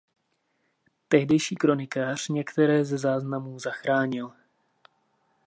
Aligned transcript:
Tehdejší 1.09 1.55
kronikář 1.55 2.27
některé 2.29 2.85
ze 2.85 2.97
záznamů 2.97 3.59
zachránil. 3.59 4.31